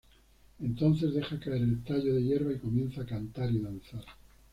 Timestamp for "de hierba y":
2.15-2.57